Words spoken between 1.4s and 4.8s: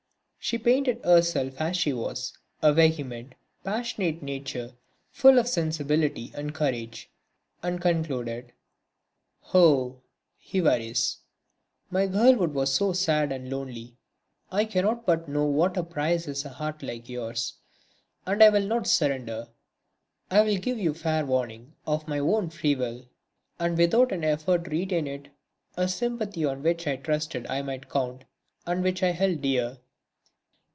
as she was, a vehement, passionate nature,